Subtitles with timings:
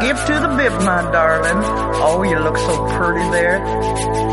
[0.00, 1.62] skip to the bip, my darling.
[2.02, 3.58] Oh, you look so pretty there.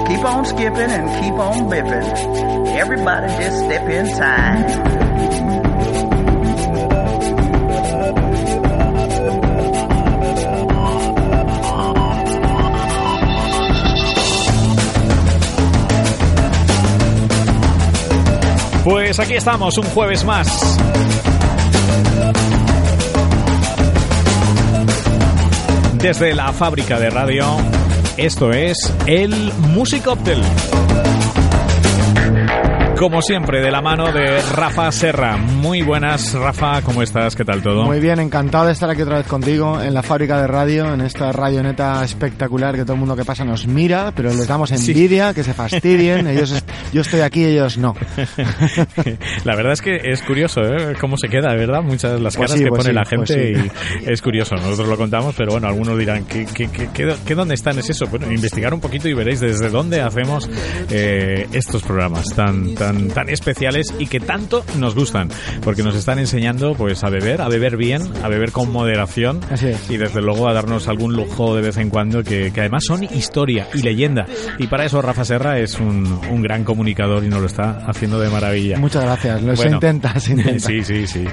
[0.08, 2.68] Keep on skipping and keep on bipping.
[2.76, 5.04] Everybody just step in time.
[18.84, 20.77] Pues aquí estamos, un jueves más.
[26.03, 27.45] Desde la fábrica de radio,
[28.17, 30.43] esto es el Musicóctel.
[33.03, 35.35] Como siempre, de la mano de Rafa Serra.
[35.35, 37.35] Muy buenas, Rafa, ¿cómo estás?
[37.35, 37.84] ¿Qué tal todo?
[37.84, 41.02] Muy bien, encantado de estar aquí otra vez contigo en la fábrica de radio, en
[41.02, 45.34] esta radioneta espectacular que todo el mundo que pasa nos mira, pero les damos envidia,
[45.34, 46.27] que se fastidien.
[46.34, 47.93] Ellos, yo estoy aquí, ellos no.
[49.43, 50.95] la verdad es que es curioso ¿eh?
[51.01, 51.81] cómo se queda, ¿verdad?
[51.81, 53.71] Muchas las Pues caras sí, que pues pone sí, la pues gente
[54.05, 54.55] y es curioso.
[54.55, 57.77] Nosotros lo contamos, pero bueno, algunos dirán, ¿qué, qué, qué, qué- qué dónde están?
[57.79, 58.07] ¿Es eso?
[58.07, 60.49] Bueno, investigar un poquito y veréis desde dónde hacemos
[60.90, 65.30] eh, estos programas tan, tan, tan especiales y que tanto nos gustan,
[65.64, 69.68] porque nos están enseñando pues a beber, a beber bien, a beber con moderación Así
[69.70, 69.90] es.
[69.90, 73.04] y desde luego a darnos algún lujo de vez en cuando que, que además son
[73.04, 74.26] historia y leyenda.
[74.60, 78.20] Y para eso Rafa Serra es un, un gran comunicador y nos lo está haciendo
[78.20, 78.78] de maravilla.
[78.78, 79.78] Muchas gracias, lo se Bueno.
[79.78, 80.54] intenta, se intenta.
[80.64, 81.26] Sí, sí, sí.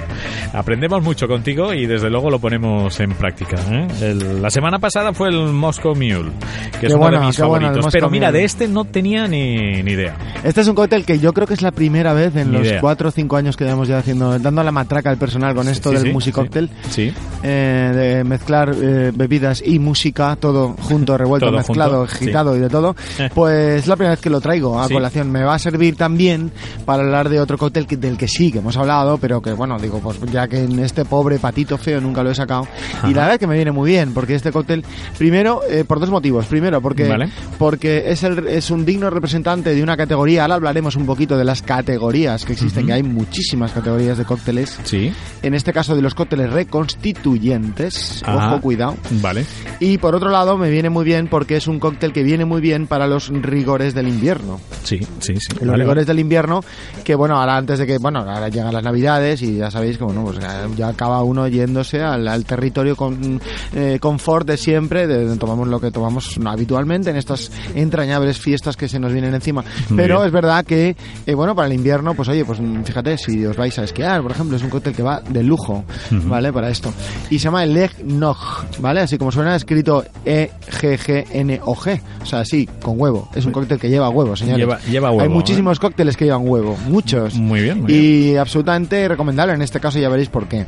[0.53, 3.57] Aprendemos mucho contigo y desde luego lo ponemos en práctica.
[3.69, 3.87] ¿eh?
[4.01, 6.31] El- la semana pasada fue el Moscow Mule,
[6.79, 7.75] que es Qué uno bueno, de mis bueno favoritos.
[7.77, 8.39] Moscow Pero mira, Mule.
[8.39, 10.15] de este no tenía ni, ni idea.
[10.43, 12.67] Este es un cóctel que yo creo que es la primera vez en Ni los
[12.67, 12.81] idea.
[12.81, 15.89] cuatro o cinco años que llevamos ya haciendo, dando la matraca al personal con esto
[15.89, 16.69] Sí, del sí, musicóctel.
[16.89, 17.13] Sí.
[17.43, 22.59] eh, de mezclar eh, bebidas y música, todo junto, revuelto, Todo mezclado, junto, agitado y
[22.59, 23.29] de todo, Eh.
[23.33, 25.31] pues es la primera vez que lo traigo a colación.
[25.31, 26.51] Me va a servir también
[26.85, 29.77] para hablar de otro cóctel que- del que sí, que hemos hablado, pero que bueno,
[29.79, 32.67] digo, pues ya que en este pobre patito feo nunca lo he sacado.
[33.03, 34.83] Y la verdad es que me viene muy bien, porque este cóctel,
[35.17, 36.45] primero, eh, por dos motivos.
[36.45, 37.29] Primero, porque, Vale.
[37.57, 40.43] porque es, el, es un digno representante de una categoría.
[40.43, 44.79] Ahora hablaremos un poquito de las categorías que existen, que hay muchísimas categorías de cócteles.
[44.83, 45.11] Sí.
[45.41, 48.21] En este caso de los cócteles reconstituyentes.
[48.25, 48.53] Ajá.
[48.53, 48.97] Ojo, cuidado.
[49.21, 49.45] Vale.
[49.79, 52.61] Y por otro lado, me viene muy bien porque es un cóctel que viene muy
[52.61, 54.59] bien para los rigores del invierno.
[54.83, 55.47] Sí, sí, sí.
[55.59, 56.61] Los Vale, rigores del invierno,
[57.03, 60.03] que bueno, ahora antes de que, bueno, ahora llegan las navidades y ya sabéis que,
[60.03, 63.41] bueno, pues ya, ya acaba uno yéndose al, al territorio con
[63.73, 68.77] eh, confort de siempre, de, de tomamos lo que tomamos habitualmente en estas entrañables fiestas
[68.77, 69.63] que se nos vienen encima.
[69.89, 70.27] Muy Pero bien.
[70.27, 70.95] es verdad que,
[71.25, 74.31] eh, bueno, para el invierno, pues oye, pues fíjate, si os vais a esquiar, por
[74.31, 76.51] ejemplo, es un cóctel que va de lujo, ¿vale?
[76.53, 76.93] Para esto.
[77.29, 78.37] Y se llama el Nog,
[78.79, 79.01] ¿vale?
[79.01, 82.01] Así como suena, escrito E-G-G-N-O-G.
[82.21, 83.29] O sea, sí, con huevo.
[83.35, 84.59] Es un cóctel que lleva huevo, señores.
[84.59, 85.29] Lleva- lleva huevo, Hay ¿eh?
[85.29, 87.35] muchísimos cócteles que llevan huevo, muchos.
[87.35, 90.65] Muy bien, muy y absolutamente recomendable en este caso, ya veréis por qué.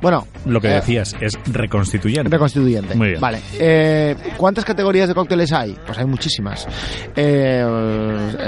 [0.00, 2.30] Bueno, Lo que eh, decías es reconstituyente.
[2.30, 2.94] Reconstituyente.
[2.94, 3.20] Muy bien.
[3.20, 3.40] Vale.
[3.58, 5.76] Eh, ¿Cuántas categorías de cócteles hay?
[5.86, 6.66] Pues hay muchísimas.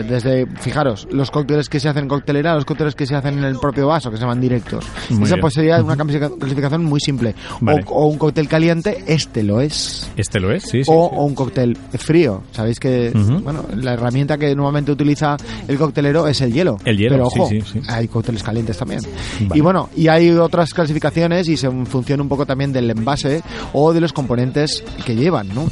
[0.09, 3.45] Desde, fijaros, los cócteles que se hacen en coctelera, los cócteles que se hacen en
[3.45, 4.85] el propio vaso, que se llaman directos.
[5.11, 5.41] Muy Esa bien.
[5.41, 7.35] pues sería una clasifica- clasificación muy simple.
[7.61, 7.85] Vale.
[7.89, 10.11] O, o un cóctel caliente, este lo es.
[10.17, 10.91] Este lo es, sí, sí.
[10.93, 12.43] O, o un cóctel frío.
[12.53, 13.13] Sabéis que
[13.43, 15.37] bueno, la herramienta que normalmente utiliza
[15.69, 16.77] el coctelero es el hielo.
[16.85, 19.01] El hielo, Pero ojo, sí, hay cócteles calientes también.
[19.41, 19.59] Vale.
[19.59, 23.43] Y bueno, y hay otras clasificaciones y se en función un poco también del envase
[23.73, 25.67] o de los componentes que llevan, ¿no?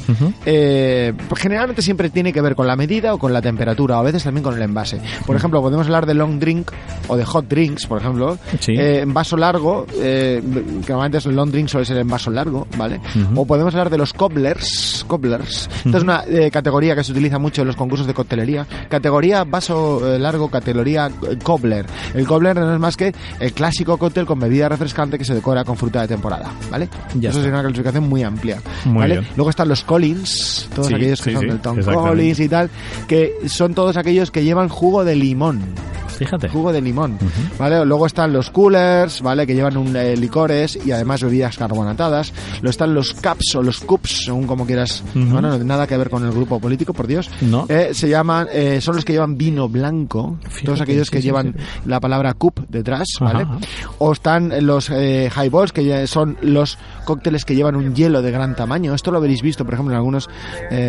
[0.46, 4.00] Eh, pues generalmente siempre tiene que ver con la medida o con la temperatura, o
[4.00, 5.00] a veces también con el envase.
[5.26, 6.70] Por ejemplo, podemos hablar de long drink
[7.08, 8.72] o de hot drinks, por ejemplo, Sí.
[8.72, 12.30] eh, en vaso largo, eh, que normalmente es el long drink suele ser en vaso
[12.30, 13.00] largo, ¿vale?
[13.34, 15.68] O podemos hablar de los cobblers, cobblers.
[15.84, 18.66] Esta es una eh, categoría que se utiliza mucho en los concursos de coctelería.
[18.88, 21.10] Categoría vaso eh, largo, categoría
[21.42, 21.86] cobbler.
[22.14, 25.64] El cobbler no es más que el clásico cóctel con bebida refrescante que se decora
[25.64, 26.88] con fruta de temporada, ¿vale?
[27.18, 29.18] Ya Eso sería una clasificación muy amplia, Muy ¿vale?
[29.20, 29.28] bien.
[29.36, 31.78] Luego están los Collins, todos Sí, aquellos que sí, son del Tom.
[31.82, 32.70] Collins y tal,
[33.08, 36.03] que son todos aquellos que llevan jugo de limón León.
[36.16, 36.48] Fíjate.
[36.48, 37.18] jugo de limón,
[37.58, 37.84] ¿vale?
[37.84, 39.46] Luego están los coolers, ¿vale?
[39.46, 42.32] Que llevan un, eh, licores y además bebidas carbonatadas.
[42.60, 45.02] Luego están los caps o los cups, según como quieras.
[45.14, 47.30] Bueno, no nada que ver con el grupo político, por Dios.
[47.40, 47.66] No.
[47.68, 51.24] Eh, se llaman, eh, son los que llevan vino blanco, Fíjate, todos aquellos que sí,
[51.24, 51.80] llevan sí.
[51.86, 53.42] la palabra cup detrás, ¿vale?
[53.42, 53.58] Ajá.
[53.98, 58.94] O están los highballs, que son los cócteles que llevan un hielo de gran tamaño.
[58.94, 60.28] Esto lo habréis visto, por ejemplo, en algunos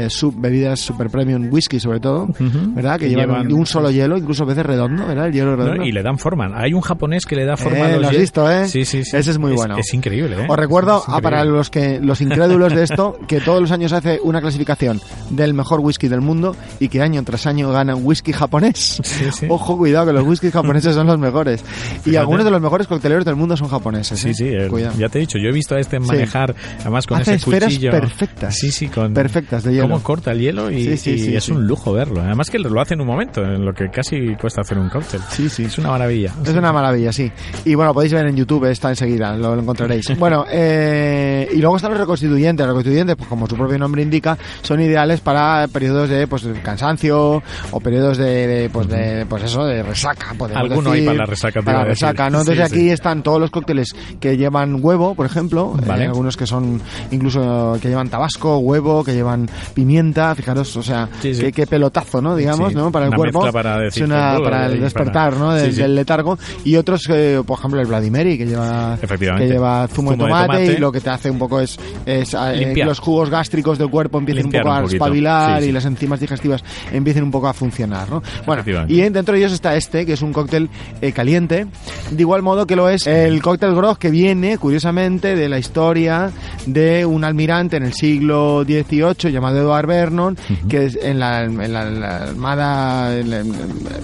[0.09, 2.27] sub bebidas super premium whisky, sobre todo.
[2.39, 2.99] ¿verdad?
[2.99, 6.51] Que, Que llevan, un solo hielo, incluso a veces redondo, No, y le dan forma.
[6.55, 8.67] Hay un japonés que le da forma Eh, a los lo has visto, ¿eh?
[8.67, 9.15] Sí, sí, sí.
[9.17, 9.77] Ese es muy bueno.
[9.77, 10.45] Es increíble, ¿eh?
[10.47, 13.93] Os recuerdo, Es ah, para los que los incrédulos de esto, que todos los años
[13.93, 18.05] hace una clasificación del mejor whisky del mundo y que año tras año gana un
[18.05, 18.99] whisky japonés.
[19.03, 19.45] Sí, sí.
[19.49, 21.61] Ojo, cuidado, que los whiskies japoneses son los mejores.
[21.61, 22.17] Y Fíjate.
[22.17, 24.19] algunos de los mejores cocteleros del mundo son japoneses.
[24.19, 24.33] Sí, ¿eh?
[24.33, 24.95] sí, el- Cuidado.
[24.97, 27.91] ya te he dicho, yo he visto a este manejar, además con Hace ese cuchillo.
[27.91, 28.57] perfectas.
[28.57, 29.13] Sí, sí, con.
[29.13, 29.83] Perfectas de hielo.
[29.83, 32.21] Cómo corta el hielo y, y es un lujo verlo.
[32.21, 35.04] Además que lo hace en un momento, en lo que casi cuesta hacer un cóctel.
[35.29, 35.63] Sí, sí.
[35.63, 36.33] Es una maravilla.
[36.43, 37.31] Es una maravilla, sí.
[37.63, 40.05] Y bueno, podéis ver en YouTube, está enseguida, lo, lo encontraréis.
[40.25, 42.65] Bueno, eh, y luego están los reconstituyentes.
[42.65, 47.43] Los reconstituyentes, pues como su propio nombre indica, son ideales para periodos de pues cansancio
[47.71, 50.33] o periodos de, de, pues de pues eso, de resaca.
[50.55, 51.05] Alguno hay decir.
[51.07, 52.39] para la resaca, Para la resaca, ¿no?
[52.39, 52.75] Entonces sí.
[52.75, 55.73] aquí están todos los cócteles que llevan huevo, por ejemplo.
[55.85, 56.05] Vale.
[56.05, 56.81] eh, algunos que son
[57.11, 60.33] incluso que llevan tabasco, huevo, que llevan pimienta.
[60.35, 61.09] Fijaros, o sea.
[61.21, 62.35] Qué, qué pelotazo, ¿no?
[62.35, 62.91] Digamos, ¿no?
[62.91, 63.51] Para el una cuerpo.
[63.51, 65.53] para decir, es una, para el y despertar, ¿no?
[65.53, 65.81] Del, Sí, sí.
[65.81, 66.37] del letargo.
[66.63, 70.31] Y otros, eh, por ejemplo, el Vladimiri, que lleva, que lleva zumo, de, Zumo de
[70.31, 70.73] tomate, tomate.
[70.73, 73.89] y lo que te hace un poco es, es eh, que los jugos gástricos del
[73.89, 77.47] cuerpo empiecen Limpiar un poco a espabilar Sí, y las enzimas digestivas empiecen un poco
[77.47, 78.21] a funcionar, ¿no?
[78.45, 80.69] Bueno, y dentro de ellos está este, que es un cóctel
[81.01, 81.67] eh, caliente,
[82.11, 86.31] de igual modo que lo es el cóctel grog que viene, curiosamente, de la historia
[86.65, 90.37] de un almirante en el siglo XVIII llamado Edward Vernon,
[90.69, 93.53] que es en la, en la- armada, en la- en-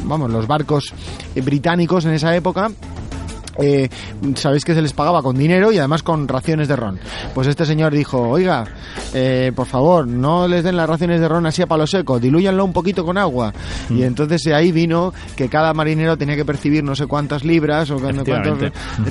[0.06, 0.81] vamos, los barcos
[1.36, 2.72] británicos en esa época,
[3.62, 3.90] eh,
[4.36, 7.00] sabéis que se les pagaba con dinero y además con raciones de ron.
[7.34, 8.66] Pues este señor dijo, oiga,
[9.14, 12.64] eh, por favor, no les den las raciones de ron así a palo seco, dilúyanlo
[12.64, 13.54] un poquito con agua.
[13.90, 13.98] Mm.
[13.98, 17.90] Y entonces eh, ahí vino que cada marinero tenía que percibir no sé cuántas libras
[17.92, 18.26] o cuántos,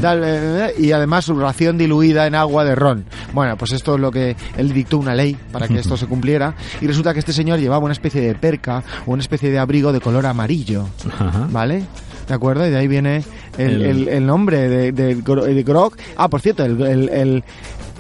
[0.01, 3.05] tal, eh, y además su ración diluida en agua de ron.
[3.33, 6.55] Bueno, pues esto es lo que él dictó una ley para que esto se cumpliera
[6.81, 9.93] y resulta que este señor llevaba una especie de perca o una especie de abrigo
[9.93, 10.87] de color amarillo.
[11.19, 11.49] Ajá.
[11.51, 11.85] ¿Vale?
[12.29, 12.67] ¿De acuerdo?
[12.67, 13.25] Y de ahí viene
[13.59, 15.95] el, El- el- nombre de, de, de Grog.
[16.17, 17.45] Ah, por cierto, el, el,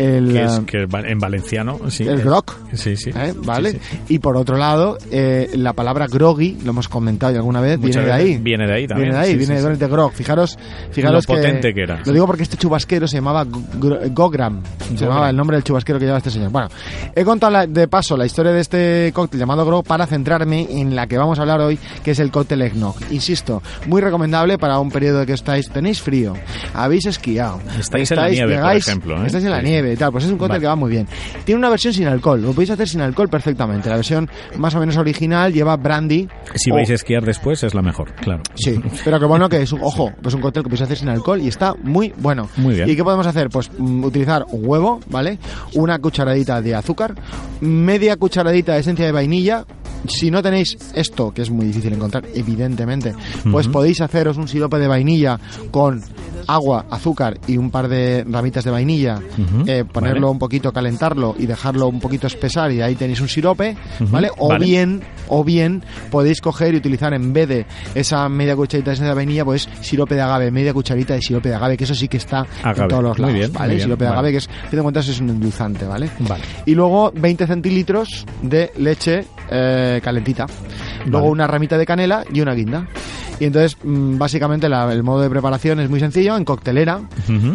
[0.00, 2.04] el, Que es ah, que en valenciano, sí.
[2.04, 2.44] el es- grog.
[2.72, 3.10] Sí, sí.
[3.14, 3.32] ¿eh?
[3.44, 3.72] ¿Vale?
[3.72, 3.98] Sí, sí.
[4.08, 7.96] Y por otro lado, eh, la palabra groggy, lo hemos comentado ya alguna vez, Muchas
[8.04, 8.38] viene de ahí.
[8.38, 10.12] viene de ahí también, Viene de ahí, sí, viene de, de grog.
[10.12, 10.58] Fijaros,
[10.92, 12.00] fijaros Lo potente que era.
[12.04, 14.62] Lo digo porque este chubasquero se llamaba Gogram.
[14.96, 16.50] Se llamaba el nombre del chubasquero que llevaba este señor.
[16.50, 16.68] Bueno,
[17.14, 20.94] he contado la- de paso la historia de este cóctel llamado grog para centrarme en
[20.94, 22.96] la que vamos a hablar hoy, que es el cóctel eggnog.
[23.10, 26.34] Insisto, muy recomendable para un periodo de que estáis, tenéis frío,
[26.74, 29.26] habéis esquiado, Estáis en la nieve, por ejemplo, ¿eh?
[29.26, 30.60] estáis en la nieve y tal, pues es un cóctel Vale.
[30.60, 31.06] que va muy bien.
[31.44, 33.88] Tiene una versión sin alcohol, lo podéis hacer sin alcohol perfectamente.
[33.88, 34.28] La versión
[34.58, 36.28] más o menos original lleva brandy.
[36.54, 38.42] Si o- vais a esquiar después es la mejor, claro.
[38.54, 41.08] Sí, pero que bueno que es un, ojo, es un cóctel que podéis hacer sin
[41.08, 42.48] alcohol y está muy bueno.
[42.56, 42.88] Muy bien.
[42.88, 43.48] ¿Y qué podemos hacer?
[43.50, 45.38] Pues mm, utilizar un huevo, ¿vale?
[45.74, 47.14] Una cucharadita de azúcar,
[47.60, 49.64] media cucharadita de esencia de vainilla.
[50.08, 53.12] Si no tenéis esto, que es muy difícil encontrar, evidentemente,
[53.52, 53.72] pues Ujú.
[53.74, 55.38] podéis haceros un sirope de vainilla
[55.70, 56.02] con
[56.46, 59.20] agua, azúcar y un par de ramitas de vainilla,
[59.66, 60.32] eh, ponerlo vale.
[60.32, 64.30] un poquito, calentarlo y dejarlo un poquito espesar y ahí tenéis un sirope, ¿vale?
[64.38, 64.64] O vale.
[64.64, 69.44] bien, o bien podéis coger y utilizar en vez de esa media cucharita de vainilla,
[69.44, 72.46] pues sirope de agave, media cucharita de sirope de agave, que eso sí que está
[72.62, 73.74] Agave, en todos los lados, bien, ¿vale?
[73.74, 74.18] bien, sirope de vale.
[74.18, 76.10] agave, que es, fin de cuentas es un endulzante, ¿vale?
[76.20, 76.42] Vale.
[76.66, 80.46] Y luego 20 centilitros de leche eh, calentita.
[81.06, 81.32] Luego Vale.
[81.32, 82.86] una ramita de canela y una guinda.
[83.40, 86.36] Y entonces, mm, básicamente, la- el modo de preparación es muy sencillo.
[86.36, 87.00] En coctelera,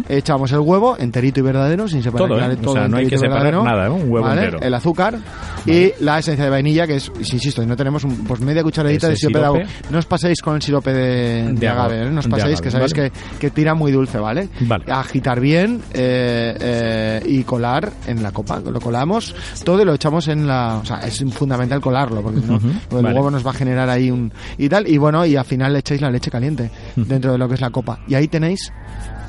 [0.08, 2.56] echamos el huevo enterito y verdadero, sin separar Todo, ¿eh?
[2.56, 3.90] claro, O sea, no hay que separar nada, ¿eh?
[3.90, 4.42] Un huevo ¿vale?
[4.44, 4.58] entero.
[4.62, 5.18] El azúcar
[5.64, 9.16] y la esencia de vainilla, que es, insisto, no tenemos un, pues media cucharadita de
[9.16, 9.66] sirope, de sirope.
[9.90, 12.12] No os paséis con el sirope de, de De agave, agave, ¿eh?
[12.12, 13.10] No os paséis, agave, que sabéis vale.
[13.10, 14.48] que, que tira muy dulce, ¿vale?
[14.60, 14.84] Vale.
[14.88, 18.60] Agitar bien eh, eh, y colar en la copa.
[18.60, 20.78] Lo colamos todo y lo echamos en la...
[20.82, 22.58] O sea, es fundamental colarlo, porque si no,
[22.90, 23.14] vale.
[23.14, 24.32] huevo nos va a generar ahí un...
[24.58, 27.48] Y tal, y bueno, y al final le echáis la leche caliente dentro de lo
[27.48, 28.00] que es la copa.
[28.08, 28.72] Y ahí tenéis...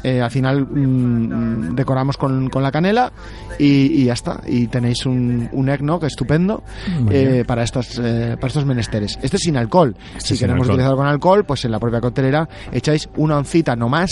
[0.04, 3.12] eh, al final mm, decoramos con, con la canela
[3.60, 4.42] y, y ya está.
[4.48, 6.64] Y tenéis un, un eggnog estupendo
[7.10, 9.18] eh, para, estos, eh, para estos menesteres.
[9.22, 9.96] Este es sin alcohol.
[10.16, 10.76] Este si sin queremos alcohol.
[10.76, 14.12] utilizarlo con alcohol, pues en la propia coctelera echáis una oncita no más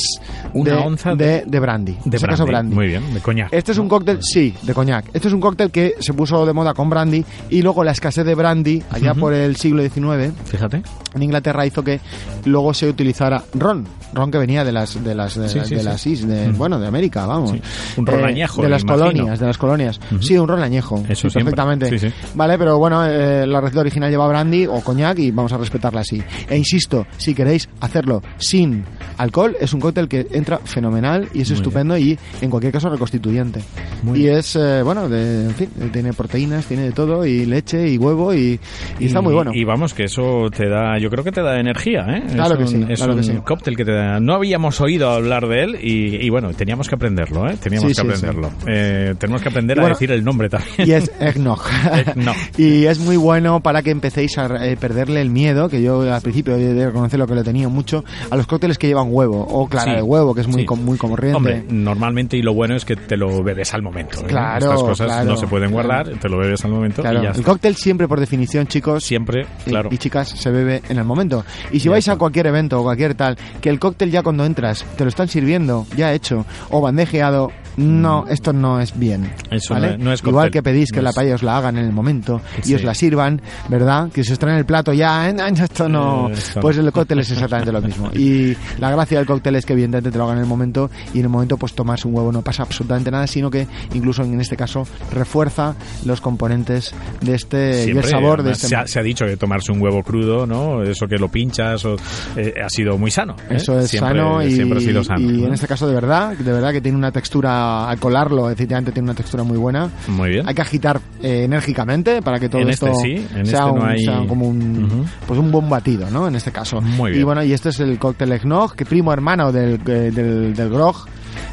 [0.53, 1.97] de, onza de, de- de brandy.
[2.03, 2.75] En De este caso, brandy.
[2.75, 3.53] Muy bien, de coñac.
[3.53, 5.05] Este es un cóctel, sí, de coñac.
[5.13, 8.25] Este es un cóctel que se puso de moda con brandy y luego la escasez
[8.25, 10.81] de brandy, allá por el siglo XIX, Fíjate.
[11.13, 11.99] en Inglaterra hizo que
[12.45, 13.87] luego se utilizara ron.
[14.13, 15.75] Ron que venía de las de las de, Sí, de sí.
[15.75, 16.57] las is- de- Mm.
[16.57, 17.53] bueno, de América, vamos.
[17.97, 19.05] Un ron Eh, añejo, de las imagino.
[19.05, 19.99] colonias, de las colonias.
[20.21, 21.03] Sí, un ron añejo.
[21.09, 22.13] Eso perfectamente.
[22.35, 26.01] Vale, pero bueno, eh, la receta original lleva brandy o coñac y vamos a respetarla
[26.01, 26.21] así.
[26.49, 28.83] E insisto, si queréis hacerlo sin
[29.17, 32.89] alcohol, es un cóctel que entra fenomenal y es Muy estupendo y en cualquier caso
[32.89, 33.61] reconstituyente.
[34.03, 34.37] Muy y bien.
[34.37, 38.33] es, eh, bueno, de, en fin, tiene proteínas, tiene de todo y leche y huevo
[38.33, 38.59] y,
[38.99, 39.51] y está muy bueno.
[39.53, 42.23] Y vamos, que eso te da, yo creo que te da energía, ¿eh?
[42.33, 43.33] Claro es que un, sí, Es claro un que sí.
[43.45, 44.19] cóctel que te da.
[44.19, 47.57] No habíamos oído hablar de él y, y bueno, teníamos que aprenderlo, ¿eh?
[47.61, 48.25] Teníamos Sí, que sí, sí.
[48.25, 48.51] aprenderlo.
[48.67, 50.73] Eh, tenemos que aprender Y a bueno, decir el nombre también.
[50.87, 51.11] y es.
[51.19, 51.61] Eggnog.
[52.57, 56.21] y es muy bueno para que empecéis a eh, perderle el miedo, que yo al
[56.21, 59.67] principio he de reconocerlo que lo tenía mucho, a los cócteles que llevan huevo o
[59.67, 61.35] clara de huevo, que es muy, com- muy corriente.
[61.37, 64.19] Hombre, normalmente y lo bueno es que te lo bebes al momento.
[64.21, 64.25] ¿eh?
[64.27, 65.87] Claro, Estas cosas claro, no se pueden claro.
[65.87, 67.51] guardar, te lo bebes al momento Claro, y ya el está.
[67.51, 69.89] cóctel siempre por definición, chicos, Siempre, y- claro.
[69.91, 71.43] y, chicas, se bebe en el momento.
[71.71, 72.19] Y si Ya vais a está.
[72.19, 75.85] cualquier evento o cualquier tal, que el cóctel ya cuando entras te lo están sirviendo,
[75.95, 79.23] ya hecho, o bandejeado, no, esto no es bien.
[79.49, 79.53] Mm.
[79.55, 79.87] Eso ¿vale?
[79.89, 81.85] no es- no es Igual que pedís que no la paella os la hagan en
[81.85, 84.09] el momento y os la sirvan, ¿verdad?
[84.11, 85.35] Que se os traen el plato ya, ¿eh?
[85.61, 86.29] esto no.
[86.61, 88.09] Pues el cóctel es exactamente lo mismo.
[88.13, 91.19] Y la gracia del cóctel es que evidentemente te lo hagan en el momento y
[91.19, 94.39] en el momento pues tomarse un huevo no pasa absolutamente nada, sino que incluso en
[94.39, 95.75] este caso refuerza
[96.05, 99.25] los componentes de este y el Siempre, sabor de este se, ha, se ha dicho
[99.25, 100.81] que tomarse un huevo crudo, ¿no?
[100.83, 101.95] Eso que lo pinchas, o,
[102.37, 103.35] eh, ha sido muy sano.
[103.49, 103.55] ¿eh?
[103.55, 105.21] Eso es Siempre- sano y, siempre ha sido sano.
[105.21, 105.47] y ¿no?
[105.47, 109.05] en este caso de verdad, de verdad que tiene una textura, al colarlo, efectivamente tiene
[109.05, 109.89] una textura muy buena.
[110.07, 110.47] Muy bien.
[110.47, 113.71] Hay que agitar eh, enérgicamente para que todo En esto este sí, en sea, este
[113.71, 116.27] un, no hay- sea como un, pues un buen batido, ¿no?
[116.27, 116.81] En este caso.
[116.81, 117.21] Muy bien.
[117.21, 120.69] Y bueno, y este es el cóctel eggnog, que primo hermano del, eh, del, del
[120.69, 121.05] grog.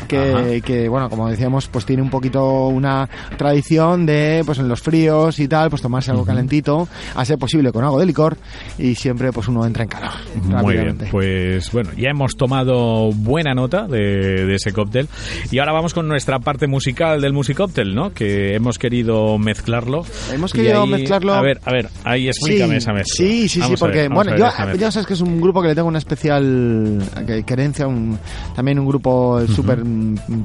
[0.08, 5.38] Que, bueno, como decíamos, pues tiene un poquito una tradición de, pues en los fríos
[5.38, 8.36] y tal, pues tomarse algo calentito, a ser posible con algo de licor,
[8.78, 10.10] y siempre pues uno entra en calor.
[10.44, 15.08] Muy bien, pues bueno, ya hemos tomado buena nota de, de ese cóctel
[15.50, 18.12] y ahora vamos con nuestra parte musical del musicóctel, ¿no?
[18.12, 20.04] Que hemos querido mezclarlo.
[20.32, 21.34] Hemos querido ahí- mezclarlo.
[21.34, 23.14] A ver, a ver, ahí explícame esa mezcla.
[23.16, 24.46] Sí, sí, sí, Vamos porque, ver, bueno, yo,
[24.78, 28.18] ya sabes que es un grupo que le tengo una especial eh, querencia, un,
[28.54, 29.84] también un grupo súper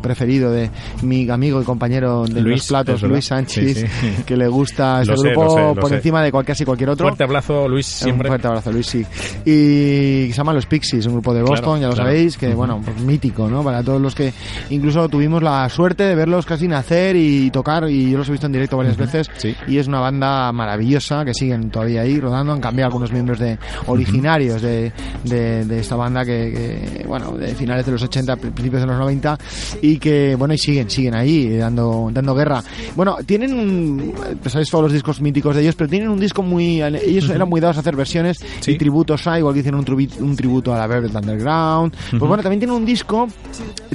[0.02, 0.70] preferido de
[1.04, 3.02] mi amigo y compañero de Luis, los platos.
[3.04, 4.24] Luis Sánchez, Sí, sí.
[4.26, 5.96] que le gusta este grupo lo sé, lo por sé.
[5.96, 7.06] encima de cual- casi cualquier otro.
[7.08, 8.28] Fuerte abrazo, Luis, Un siempre.
[8.28, 9.06] fuerte abrazo, Luis, sí.
[9.46, 12.10] Y se llama Los Pixies, un grupo de Claro, Boston, ya lo claro.
[12.10, 13.64] sabéis, que bueno, pues mítico, ¿no?
[13.64, 14.34] Para todos los que
[14.70, 18.48] incluso tuvimos la suerte de verlos casi nacer y tocar, y yo los he visto
[18.48, 19.56] en directo varias veces, sí.
[19.68, 23.58] y es una banda maravillosa que siguen todavía ahí rodando, han cambiado algunos miembros de
[23.88, 24.92] originarios de,
[25.24, 28.98] de, de esta banda que, que, bueno, de finales de los 80, principios de los
[28.98, 29.37] 90,
[29.82, 32.64] y que, bueno, y siguen, siguen ahí eh, dando, dando guerra.
[32.96, 36.42] Bueno, tienen, un- pues sabéis todos los discos míticos de ellos, pero tienen un disco
[36.44, 38.72] muy, ellos eran muy dados a hacer versiones Sí.
[38.72, 41.94] y tributos a, igual que hicieron un, tribu- un tributo a la Velvet Underground.
[42.12, 43.28] Pues bueno, también tienen un disco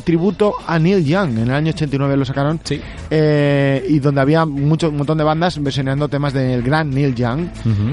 [0.04, 2.80] tributo a Neil Young, en el año 89 lo sacaron, Sí.
[3.10, 7.46] eh, y donde había mucho, un montón de bandas versionando temas del gran Neil Young,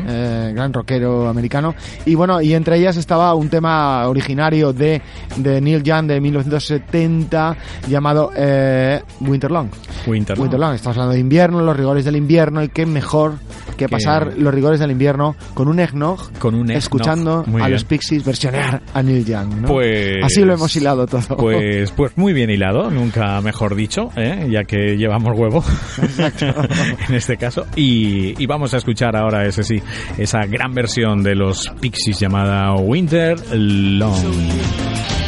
[0.07, 1.75] eh, gran rockero americano.
[2.05, 5.01] Y bueno, y entre ellas estaba un tema originario de,
[5.37, 7.38] de Neil Young de 1970
[7.87, 9.67] llamado eh, Winterlong.
[10.07, 10.43] Winter, ¿no?
[10.43, 13.35] Winterlong, estamos hablando de invierno, los rigores del invierno, y qué mejor
[13.77, 17.61] que Que- pasar los rigores del invierno con un eggnog, Con un eggnog, escuchando muy
[17.61, 17.73] a bien.
[17.73, 19.61] los Pixies versionear a Neil Young.
[19.61, 19.67] ¿no?
[19.67, 21.37] Pues- Así lo hemos hilado todo.
[21.37, 24.47] Pues, pues muy bien hilado, nunca mejor dicho, ¿eh?
[24.51, 25.63] ya que llevamos huevo
[27.07, 27.65] en este caso.
[27.75, 29.81] Y, y vamos a escuchar ahora, ese sí,
[30.17, 35.18] esa gran versión de los Pixies llamada Winter Long.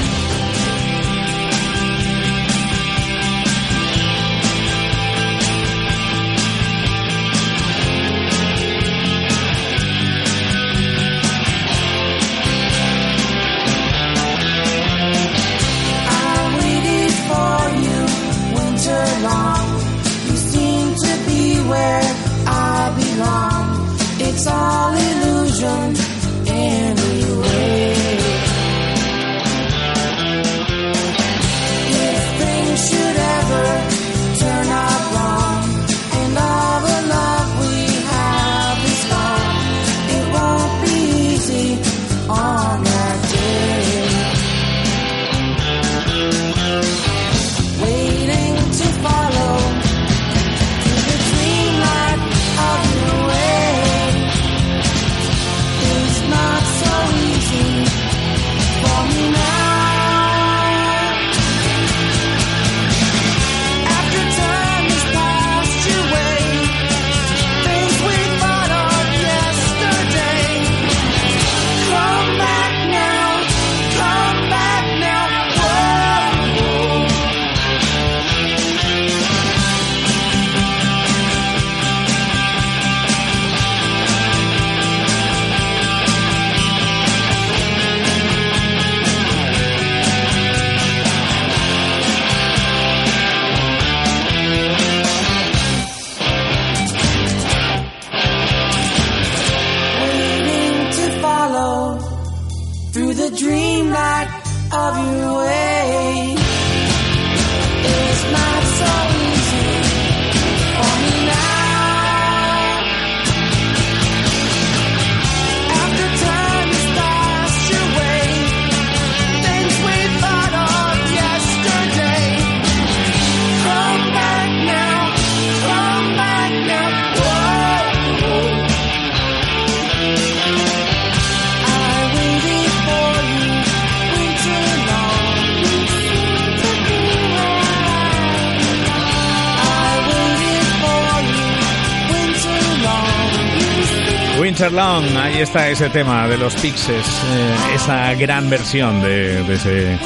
[145.18, 150.00] Ahí está ese tema de los Pixies, eh, esa gran versión de, de ese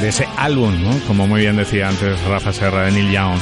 [0.00, 0.98] de ese álbum, ¿no?
[1.06, 3.38] Como muy bien decía antes Rafa Serra de Neil Young.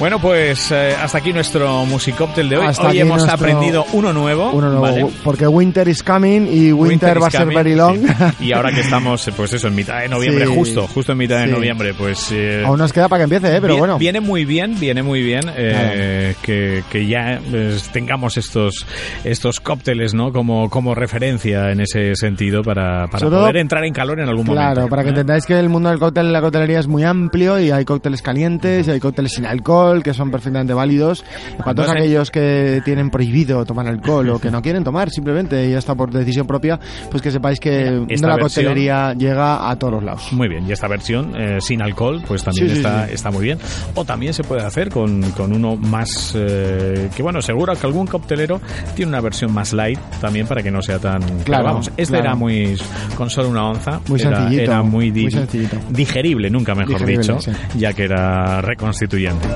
[0.00, 2.66] Bueno, pues eh, hasta aquí nuestro musicóctel de hoy.
[2.66, 4.50] Hasta hoy hemos aprendido uno nuevo.
[4.50, 5.06] Uno nuevo, ¿vale?
[5.22, 7.98] porque Winter is coming y Winter, va a ser coming, very long.
[7.98, 8.06] sí.
[8.46, 10.54] Y ahora que estamos, pues eso, en mitad de noviembre, Sí.
[10.54, 11.50] justo, justo en mitad de Sí.
[11.52, 12.32] noviembre, pues...
[12.32, 13.60] eh, Aún nos queda para que empiece, ¿eh?
[13.60, 13.98] pero bueno.
[13.98, 18.86] Viene muy bien, viene muy bien eh, que, que ya eh, tengamos estos
[19.24, 20.32] estos cócteles, ¿no?
[20.32, 24.30] Como, como referencia en ese sentido para, para Sobre todo- poder entrar en calor en
[24.30, 24.88] algún Claro, momento.
[24.88, 27.70] para que entendáis que el mundo del cóctel y la coctelería es muy amplio y
[27.70, 31.24] hay cócteles calientes y hay cócteles sin alcohol que son perfectamente válidos.
[31.58, 35.72] Para todos aquellos que tienen prohibido tomar alcohol o que no quieren tomar simplemente y
[35.74, 36.78] está por decisión propia,
[37.10, 40.32] pues que sepáis que esta la versión- coctelería llega a todos los lados.
[40.32, 43.14] Muy bien, y esta versión eh, sin alcohol, pues también Sí, sí, está, sí.
[43.14, 43.58] está muy bien.
[43.94, 46.32] O también se puede hacer con, con uno más.
[46.36, 48.60] eh, que bueno, seguro que algún coctelero
[48.94, 51.20] tiene una versión más light también para que no sea tan.
[51.44, 52.24] Claro, vamos, este claro.
[52.24, 52.76] era muy.
[53.16, 54.00] con solo una onza.
[54.08, 55.76] Muy era, sencillito, Era muy, di- muy sencillito.
[55.90, 57.50] digerible, nunca mejor Digerible, dicho, sí.
[57.76, 59.48] ya que era reconstituyente.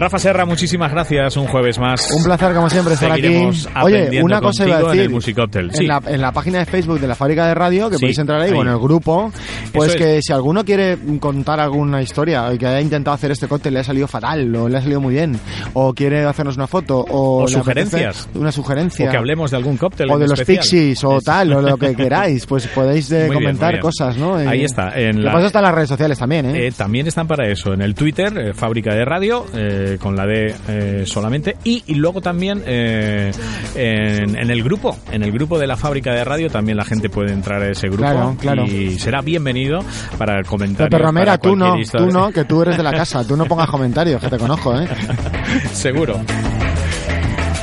[0.00, 2.10] Rafa Serra, muchísimas gracias un jueves más.
[2.10, 3.46] Un placer, como siempre, estar aquí.
[3.82, 5.00] Oye, una cosa iba a en decir.
[5.02, 5.70] el Musicóctel.
[5.72, 5.82] Sí.
[5.82, 8.18] En, la, en la página de Facebook de la fábrica de radio, que Sí, podéis
[8.18, 8.56] entrar ahí, ahí.
[8.58, 9.30] o en el grupo,
[9.72, 10.02] pues Eso es.
[10.04, 13.84] que si alguno quiere contar alguna historia, que haya intentado hacer este cóctel, le ha
[13.84, 15.38] salido fatal, o le ha salido muy bien,
[15.74, 18.28] o quiere hacernos una foto, o, sugerencias.
[18.34, 19.08] Una sugerencia.
[19.08, 21.94] O que hablemos de algún cóctel o de los pixies, o tal, o lo que
[21.96, 23.82] queráis, pues podéis eh, bien, comentar bien.
[23.82, 24.36] cosas, ¿no?
[24.36, 26.66] Ahí Eh, está, en lo la- pasa en las redes sociales también, ¿eh?
[26.68, 30.26] Eh, también están para eso, en el Twitter, eh, Fábrica de Radio, eh, con la
[30.26, 33.30] D eh, solamente, y, y luego también eh,
[33.74, 37.08] en, en el grupo, en el grupo de la Fábrica de Radio también la gente
[37.08, 38.64] puede entrar a ese grupo Claro, claro.
[38.66, 39.80] y será bienvenido
[40.18, 40.88] para comentar.
[40.88, 43.68] Pepe Romera, tú no, tú no, que tú eres de la casa, tú no pongas
[43.68, 44.88] comentarios, que te conozco, ¿eh?
[45.72, 46.20] Seguro.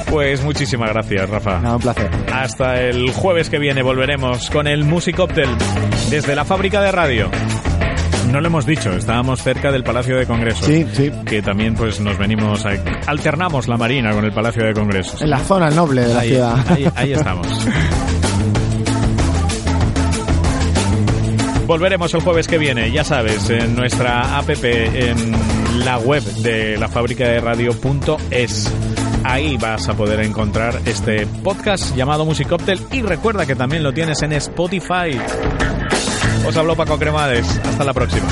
[0.10, 1.60] Pues muchísimas gracias, Rafa.
[1.76, 2.10] Un placer.
[2.32, 5.50] Hasta el jueves que viene volveremos con el Musicóptel
[6.10, 7.30] desde la Fábrica de Radio.
[8.38, 10.64] No lo hemos dicho, estábamos cerca del Palacio de Congresos.
[10.64, 11.12] Sí, sí.
[11.26, 12.74] Que también pues nos venimos, a-
[13.08, 15.20] alternamos la Marina con el Palacio de Congresos.
[15.24, 16.72] En la zona noble de la Ahí, ciudad.
[16.72, 17.48] ahí- ahí estamos.
[21.66, 25.32] Volveremos el jueves que viene, ya sabes, en nuestra app, en
[25.84, 28.72] la web de la fábrica de radio.es.
[29.24, 34.22] Ahí vas a poder encontrar este podcast llamado Musicóptel y recuerda que también lo tienes
[34.22, 35.18] en Spotify.
[36.48, 37.46] Os habló Paco Cremades.
[37.66, 38.28] Hasta la próxima.